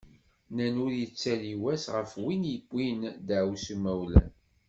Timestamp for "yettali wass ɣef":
0.99-2.11